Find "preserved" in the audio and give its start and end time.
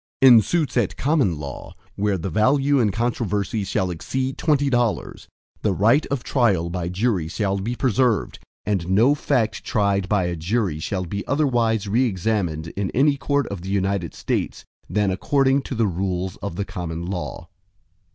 7.75-8.39